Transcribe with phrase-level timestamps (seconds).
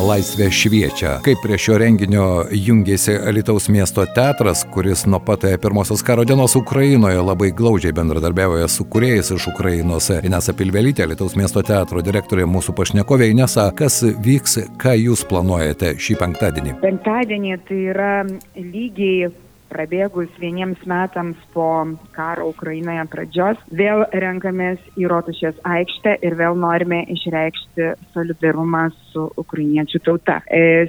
[0.00, 1.18] Laisvė šviečia.
[1.24, 7.20] Kaip prie šio renginio jungėsi Alitaus miesto teatras, kuris nuo pat pirmosios karo dienos Ukrainoje
[7.20, 10.08] labai glaudžiai bendradarbiavoja su kuriejais iš Ukrainos.
[10.24, 16.18] Inesa Pilvelytė, Alitaus miesto teatro direktorė, mūsų pašnekovė Inesa, kas vyks, ką jūs planuojate šį
[16.24, 16.76] penktadienį?
[16.80, 18.12] Penktadienį tai yra
[18.56, 19.28] lygiai
[19.72, 21.68] prabėgus vieniems metams po
[22.14, 30.02] karo Ukrainoje pradžios, vėl renkamės į Rotušės aikštę ir vėl norime išreikšti solidarumą su ukrainiečių
[30.06, 30.40] tauta.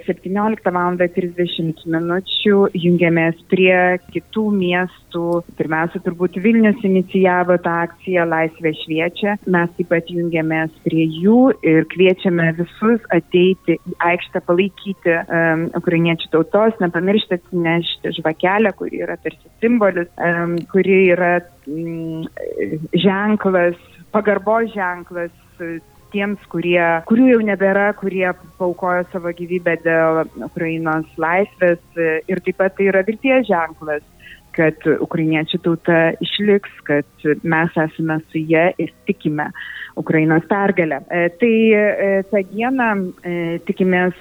[0.07, 0.81] 17 val.
[0.93, 5.23] 30 minučių jungiamės prie kitų miestų.
[5.57, 9.35] Pirmiausia, turbūt Vilnius inicijavo tą akciją Laisvė šviečia.
[9.53, 16.31] Mes taip pat jungiamės prie jų ir kviečiame visus ateiti į aikštę palaikyti um, ukrainiečių
[16.35, 20.11] tautos, nepamiršti atsinešti žvakelę kuri yra tarsi simbolis,
[20.71, 21.33] kuri yra
[21.67, 22.27] mm,
[23.05, 23.79] ženklas,
[24.13, 25.33] pagarbos ženklas
[26.13, 28.27] tiems, kurie, kurių jau nebėra, kurie
[28.59, 31.81] paukojo savo gyvybę dėl Ukrainos laisvės
[32.29, 34.05] ir taip pat tai yra vilties ženklas
[34.53, 39.49] kad ukrainiečių tauta išliks, kad mes esame su jie ir tikime
[39.99, 41.01] Ukrainos pergalę.
[41.09, 43.33] E, tai e, tą dieną e,
[43.67, 44.17] tikimės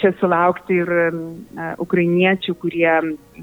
[0.00, 0.92] čia sulaukti ir
[1.82, 2.92] ukrainiečių, kurie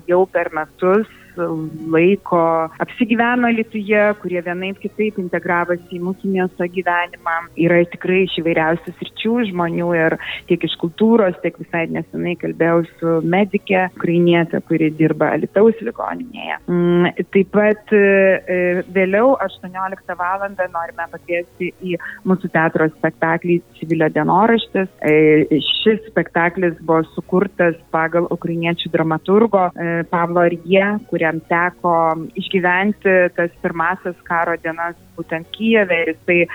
[0.08, 2.42] jau per metus laiko
[2.84, 7.36] apsigyveno Lietuvoje, kurie vienaip kitaip integravosi į mūsų miesto gyvenimą.
[7.64, 10.18] Yra tikrai iš įvairiausių sričių žmonių ir
[10.50, 16.60] tiek iš kultūros, tiek visai nesenai kalbėjau su medikė, ukrainietė, kuri dirba Alitaus ligoninėje.
[16.68, 20.44] Mm, taip pat e, vėliau 18 val.
[20.44, 24.90] norime pakviesti į mūsų teatro spektaklį Civilio dienoraštis.
[25.06, 30.88] E, šis spektaklis buvo sukurtas pagal ukrainiečių dramaturgo e, Pavlo Arje,
[31.24, 31.94] kuriam teko
[32.36, 36.48] išgyventi tas pirmasis karo dienas būtent Kijeve ir jisai e,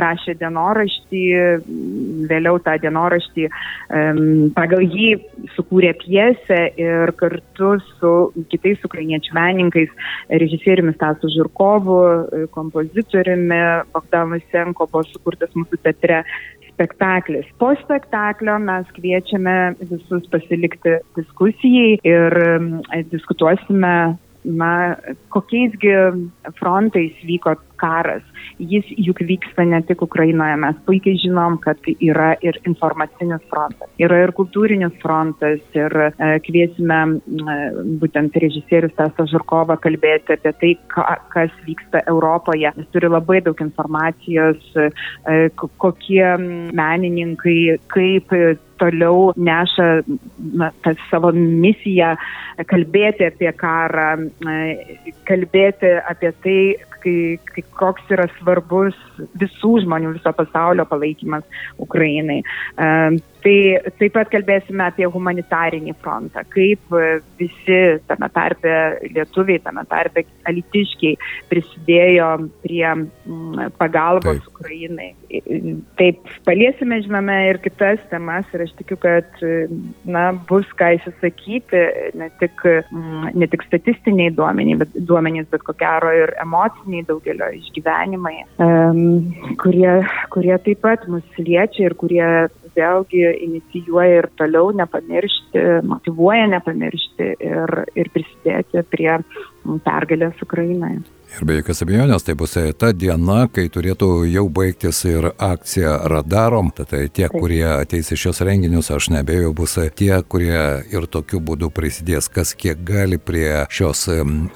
[0.00, 1.22] rašė dienoraštį,
[2.30, 3.48] vėliau tą dienoraštį
[4.54, 5.10] pagal jį
[5.56, 8.12] sukūrė pjesę ir kartu su
[8.52, 9.90] kitais ukrainiečių menininkais,
[10.30, 13.60] režisieriumi Stasu Žirkovu, e, kompozitoriumi
[13.92, 16.24] Bogdanu Senko buvo sukurtas mūsų teatre
[16.74, 17.46] spektaklis.
[17.58, 22.38] Po spektaklio mes kviečiame visus pasilikti diskusijai ir
[23.12, 23.94] diskutuosime
[24.44, 24.70] na,
[25.32, 25.94] kokiaisgi
[26.58, 28.22] frontais vyko karas.
[28.58, 34.20] Jis juk vyksta ne tik Ukrainoje, mes puikiai žinom, kad yra ir informacinis frontas, yra
[34.24, 37.56] ir kultūrinis frontas ir e, kviesime e,
[38.02, 42.70] būtent režisierius Tasą Žurkovą kalbėti apie tai, ka, kas vyksta Europoje.
[42.78, 46.36] Jis turi labai daug informacijos, e, kokie
[46.74, 47.58] menininkai,
[47.90, 48.30] kaip
[48.78, 49.88] toliau neša
[50.58, 52.14] na, tą savo misiją
[52.70, 54.08] kalbėti apie karą,
[55.28, 56.58] kalbėti apie tai,
[57.04, 57.16] kai,
[57.52, 58.96] kai koks yra svarbus
[59.40, 61.44] visų žmonių, viso pasaulio palaikymas
[61.84, 62.40] Ukrainai.
[63.44, 63.56] Tai
[64.00, 66.94] taip pat kalbėsime apie humanitarinį frontą, kaip
[67.36, 68.72] visi tame tarpe
[69.04, 71.18] lietuviai, tame tarpe alitiškiai
[71.50, 72.30] prisidėjo
[72.62, 74.48] prie mm, pagalbos taip.
[74.54, 75.10] Ukrainai.
[76.00, 79.44] Taip, paliesime, žinome, ir kitas temas ir aš tikiu, kad
[80.08, 81.84] na, bus ką įsisakyti,
[82.16, 87.52] ne tik, mm, ne tik statistiniai duomenys, bet, duomenys, bet ko gero ir emociniai daugelio
[87.60, 89.98] išgyvenimai, um, kurie,
[90.32, 92.28] kurie taip pat mus liečia ir kurie
[92.76, 99.18] vėlgi inicijuoja ir toliau nepamiršti, motivuoja nepamiršti ir, ir prisidėti prie
[99.86, 101.02] pergalės Ukrainoje.
[101.34, 106.68] Ir be jokios abejonės tai bus ta diena, kai turėtų jau baigtis ir akcija radarom.
[106.76, 110.60] Tad tai tie, kurie ateis į šios renginius, aš nebejoju, bus tie, kurie
[110.94, 114.04] ir tokiu būdu prisidės, kas kiek gali prie šios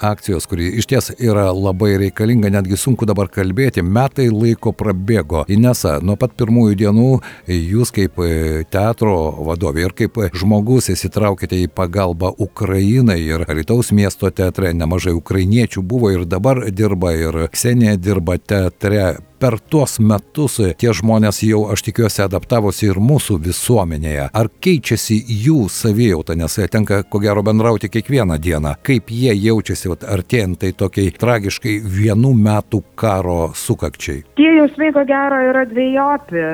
[0.06, 3.82] akcijos, kuri iš ties yra labai reikalinga, netgi sunku dabar kalbėti.
[3.82, 5.42] Metai laiko prabėgo.
[5.50, 7.08] Inesa, nuo pat pirmųjų dienų
[7.50, 9.16] jūs kaip e, teatro
[9.50, 16.12] vadovė ir kaip žmogus įsitraukite į pagalbą Ukrainai ir Lietuvos miesto teatre nemažai ukrainiečių buvo
[16.14, 19.16] ir dabar dirba ir Ksenija dirba teatre.
[19.38, 24.24] Per tuos metus tie žmonės jau, aš tikiuosi, adaptavosi ir mūsų visuomenėje.
[24.34, 28.72] Ar keičiasi jų savijauta, nes tenka ko gero bendrauti kiekvieną dieną.
[28.82, 34.24] Kaip jie jaučiasi artėjant tai tokiai tragiškai vienų metų karo sukakčiai?
[34.34, 36.44] Tie jausmai ko gero yra dviejopi.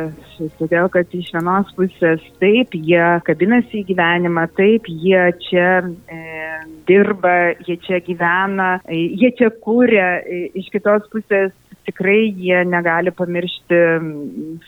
[0.58, 6.20] Todėl, kad iš vienos pusės taip, jie kabinasi į gyvenimą, taip, jie čia e,
[6.88, 11.52] dirba, jie čia gyvena, e, jie čia kūrė, e, iš kitos pusės
[11.84, 13.80] tikrai jie negali pamiršti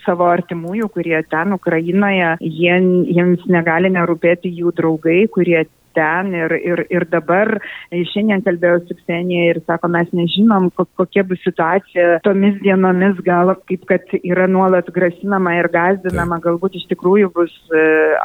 [0.03, 2.75] savo artimųjų, kurie ten Ukrainoje, jie,
[3.17, 5.63] jiems negali nerūpėti jų draugai, kurie
[5.97, 7.57] ten ir, ir, ir dabar
[7.91, 13.87] šiandien kalbėjau su Ksenija ir sako, mes nežinom, kokia bus situacija tomis dienomis, gal kaip
[13.89, 17.55] kad yra nuolat grasinama ir gazdinama, galbūt iš tikrųjų bus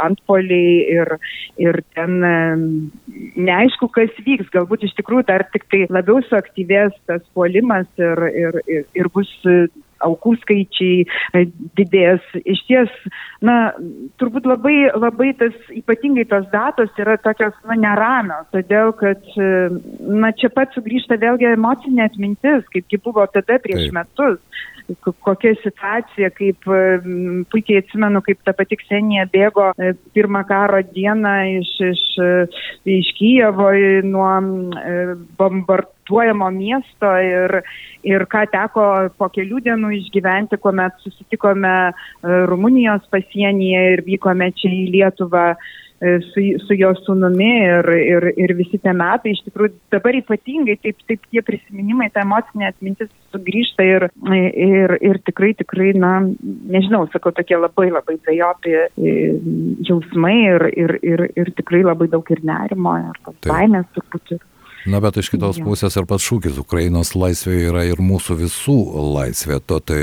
[0.03, 1.15] antpoliai ir,
[1.63, 2.19] ir ten
[3.37, 8.61] neaišku, kas vyks, galbūt iš tikrųjų dar tik tai labiau suaktyvės tas puolimas ir, ir,
[8.67, 9.31] ir, ir bus
[10.07, 11.45] aukų skaičiai e,
[11.79, 12.25] didės.
[12.43, 12.93] Iš ties,
[13.45, 13.57] na,
[14.23, 19.53] turbūt labai, labai tas, ypatingai tos datos yra tokios, na, neramios, todėl kad, e,
[20.01, 23.99] na, čia pat sugrįžta vėlgi emocinė atmintis, kaipgi buvo tada prieš Taip.
[24.01, 24.63] metus
[25.03, 26.69] kokia situacija, kaip
[27.53, 32.05] puikiai atsimenu, kaip ta pati Ksenija bėgo e, pirmą karo dieną iš, iš,
[32.99, 33.73] iš Kyjevo
[34.09, 34.35] nuo
[35.39, 37.63] bombarduojimo bombarduojamo miesto ir,
[38.05, 41.93] ir ką teko po kelių dienų išgyventi, kuomet susitikome e,
[42.47, 45.55] Rumunijos pasienyje ir vykome čia į Lietuvą.
[45.55, 45.82] e,
[46.33, 50.99] su, su jo sūnumi ir, ir, ir visi tie metai, iš tikrųjų dabar ypatingai taip,
[51.09, 56.15] taip tie prisiminimai, ta emocinė atmintis sugrįžta ir, ir, ir tikrai, tikrai, na,
[56.75, 59.17] nežinau, sakau, tokie labai labai dviejopi e,
[59.89, 64.37] jausmai ir, ir, ir, ir tikrai labai daug ir nerimo, ir tos baimės turbūt.
[64.37, 64.43] Ir,
[64.87, 65.65] Na, bet iš kitos ja.
[65.65, 68.77] pusės ir pats šūkis Ukrainos laisvė yra ir mūsų visų
[69.15, 69.61] laisvė.
[69.71, 70.01] To tai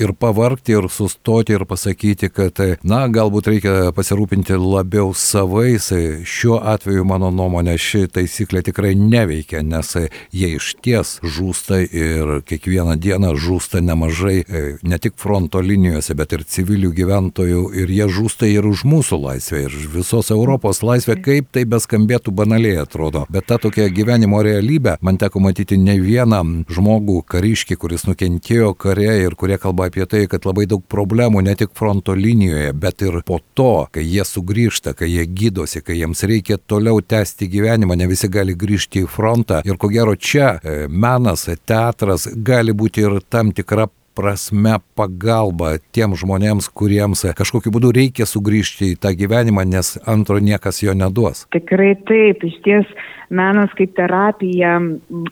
[0.00, 5.90] ir pavarkti, ir sustoti, ir pasakyti, kad, na, galbūt reikia pasirūpinti labiau savais.
[6.28, 9.92] Šiuo atveju, mano nuomonė, ši taisyklė tikrai neveikia, nes
[10.32, 14.38] jie iš ties žūsta ir kiekvieną dieną žūsta nemažai
[14.82, 19.66] ne tik fronto linijose, bet ir civilių gyventojų ir jie žūsta ir už mūsų laisvę,
[19.66, 23.26] ir visos Europos laisvę, kaip tai beskambėtų banaliai atrodo.
[23.32, 24.96] Bet ta tokia gyvenimo gyvenimo realybę.
[25.00, 30.26] Man teko matyti ne vieną žmogų, kariškį, kuris nukentėjo kare ir kurie kalba apie tai,
[30.28, 34.94] kad labai daug problemų ne tik fronto linijoje, bet ir po to, kai jie sugrįžta,
[34.94, 39.62] kai jie gydosi, kai jiems reikia toliau tęsti gyvenimą, ne visi gali grįžti į frontą.
[39.64, 46.16] Ir ko gero čia e, menas, teatras gali būti ir tam tikra prasme pagalba tiem
[46.18, 51.46] žmonėms, kuriems kažkokiu būdu reikia sugrįžti į tą gyvenimą, nes antro niekas jo neduos.
[51.54, 52.92] Tikrai taip, iš ties
[53.32, 54.76] menas kaip terapija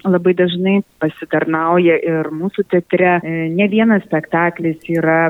[0.07, 3.19] labai dažnai pasitarnauja ir mūsų teatre.
[3.21, 5.29] E, ne vienas spektaklis yra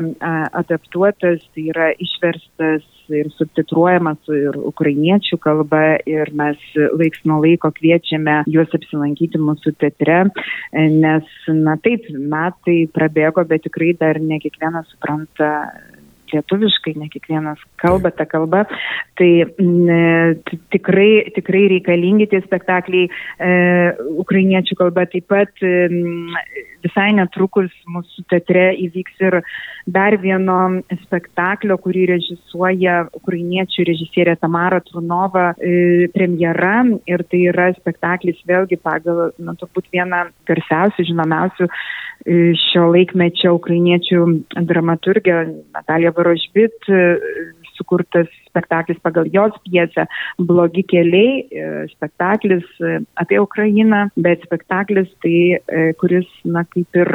[0.63, 8.41] adaptuotas, tai yra išverstas ir subtitruojamas ir ukrainiečių kalba ir mes laiks nuo laiko kviečiame
[8.51, 10.23] juos apsilankyti mūsų teatre,
[10.73, 15.51] nes, na taip, metai prabėgo, bet tikrai dar ne kiekvienas supranta
[16.35, 18.65] lietuviškai, ne kiekvienas kalba tą kalbą,
[19.21, 20.37] tai m,
[20.75, 23.55] tikrai, tikrai reikalingi tie spektakliai e,
[24.25, 25.07] ukrainiečių kalba.
[25.11, 25.89] Taip pat e,
[26.85, 29.41] visai netrukus mūsų teatre įvyks ir
[29.91, 30.59] dar vieno
[31.05, 39.31] spektaklio, kurį režisuoja ukrainiečių režisierė Tamara Trunova e, premjera ir tai yra spektaklis vėlgi pagal,
[39.39, 41.73] na, turbūt vieną garsiausių, žinomiausių e,
[42.69, 44.23] šio laikmečio ukrainiečių
[44.69, 45.43] dramaturgę
[45.75, 46.93] Nataliją Varožbit
[47.81, 50.07] sukurtas spektaklis pagal jos pjesę
[50.39, 57.13] Blogi keliai, e, spektaklis e, apie Ukrainą, bet spektaklis tai, e, kuris, na, kaip ir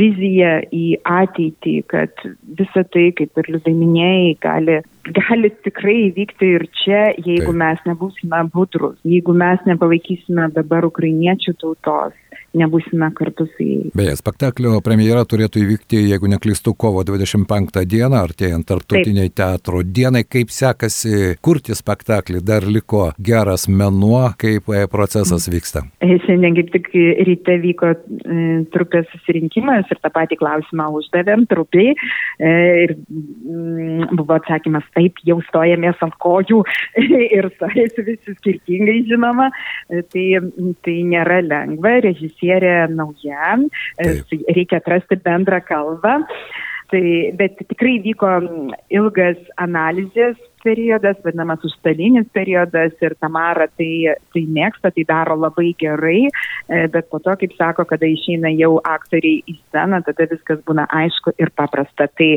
[0.00, 2.26] vizija į ateitį, kad
[2.60, 4.82] visa tai, kaip ir liūdai minėjai, gali
[5.14, 7.58] gali tikrai įvykti ir čia, jeigu Taip.
[7.60, 12.16] mes nebūsime budrus, jeigu mes nepalaikysime dabar ukrainiečių tautos,
[12.56, 13.90] nebūsime kartu su jais.
[13.96, 19.36] Beje, spektaklio premjera turėtų įvykti, jeigu neklystu, kovo 25 dieną, artėjant tarptautiniai Taip.
[19.40, 20.24] teatro dienai.
[20.28, 22.42] Kaip sekasi kurti spektaklį?
[22.46, 25.84] Dar liko geras menuo, kaip e, procesas vyksta?
[26.04, 26.90] E, šiandien kaip tik
[27.28, 28.38] ryte vyko e,
[28.74, 31.94] trupės susirinkimas ir tą patį klausimą uždavėm trupiai.
[32.46, 36.62] Ir mm, buvo atsakymas taip, jau stojamės ant kojų
[37.36, 39.50] ir stojasi visi skirtingai, žinoma.
[40.12, 40.26] Tai,
[40.84, 41.96] tai nėra lengva.
[42.04, 43.58] Režisierius režisierė nauja,
[43.98, 44.46] e, Taip.
[44.54, 46.24] reikia atrasti bendrą kalbą.
[46.86, 47.02] Tai,
[47.34, 48.28] bet tikrai vyko
[48.90, 56.26] ilgas analizės periodas, vadinamas užstalinis periodas ir Tamara tai, tai mėgsta, tai daro labai gerai,
[56.26, 60.86] e, bet po to, kaip sako, kada išeina jau aktoriai į sceną, tada viskas būna
[61.00, 62.08] aišku ir paprasta.
[62.18, 62.30] Tai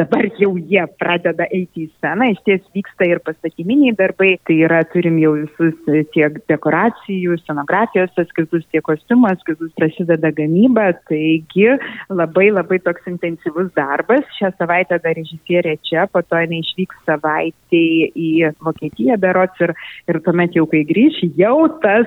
[0.00, 4.82] dabar jau jie pradeda eiti į sceną, iš ties vyksta ir pastatyminiai darbai, tai yra
[4.92, 5.76] turim jau visus
[6.14, 11.68] tiek dekoracijų, scenografijos eskizus, tiek kostiumų eskizus, prasideda gamyba, taigi
[12.10, 14.26] labai labai toks intensyvus darbas.
[14.40, 19.72] Šią savaitę dar režisierė čia, po to jinai išvyks savaitę išplaukė į Vokietiją berots ir,
[20.08, 22.06] ir tuomet jau kai grįž, jau tas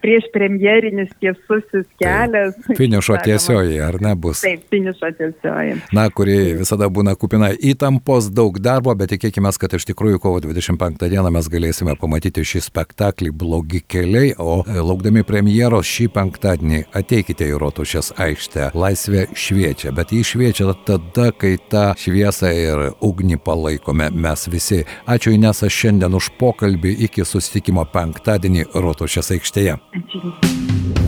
[0.00, 2.56] prieš premjerinis tiesusis kelias.
[2.66, 4.42] Tai, finišo tiesioji, ar ne bus?
[4.44, 5.78] Taip, finišo tiesioji.
[5.92, 11.08] Na, kuri visada būna kupina įtampos, daug darbo, bet tikėkime, kad iš tikrųjų kovo 25
[11.10, 17.48] dieną mes galėsime pamatyti šį spektaklį Blogi keliai, o e, laukdami premjeros šį penktadienį ateikite
[17.50, 18.70] į Rotušės aikštę.
[18.78, 24.79] Laisvė šviečia, bet jį šviečia tada, kai tą šviesą ir ugnį palaikome mes visi.
[25.10, 29.78] Ačiū Inesa šiandien už pokalbį iki susitikimo penktadienį Rotušės aikštėje.
[30.00, 30.99] Ačiū.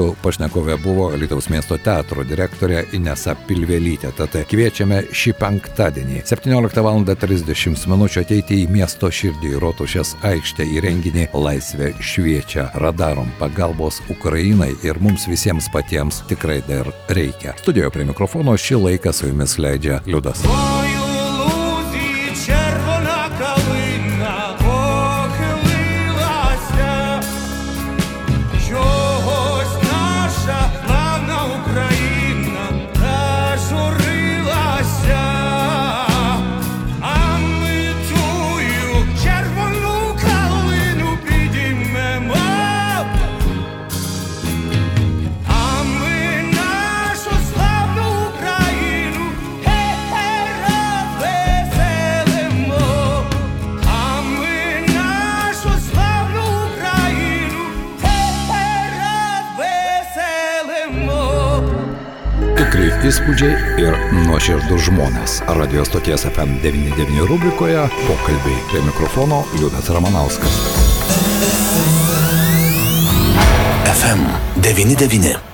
[0.00, 4.14] Mūsų pašnekovė buvo Lietuvos miesto teatro direktorė Inesa Pilvelytė.
[4.16, 7.04] Tad kviečiame šį penktadienį 17 val.
[7.04, 8.06] 30 min.
[8.22, 15.28] ateiti į miesto širdį Rotušės aikštę į renginį Laisvė šviečia radarom pagalbos Ukrainai ir mums
[15.28, 17.52] visiems patiems tikrai dar reikia.
[17.60, 20.48] Studijoje prie mikrofono šį laiką su jumis leidžia Liudas.
[20.48, 20.89] Oju.
[63.06, 63.94] Įspūdžiai ir
[64.26, 65.38] nuoširdus žmonės.
[65.56, 70.58] Radio stoties FM99 rubrikoje pokalbiai prie mikrofono Liudas Ramanauskas.
[73.88, 75.49] FM99